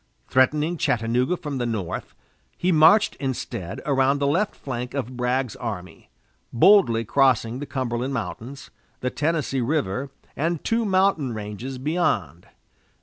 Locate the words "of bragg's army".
4.95-6.09